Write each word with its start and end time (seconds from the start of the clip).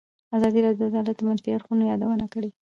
ازادي 0.35 0.59
راډیو 0.65 0.81
د 0.89 0.89
عدالت 0.91 1.15
د 1.17 1.21
منفي 1.27 1.49
اړخونو 1.53 1.83
یادونه 1.91 2.25
کړې. 2.33 2.49